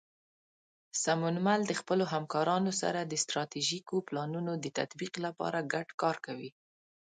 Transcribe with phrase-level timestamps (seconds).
[1.03, 6.49] سمونمل د خپلو همکارانو سره د ستراتیژیکو پلانونو د تطبیق لپاره ګډ کار کوي.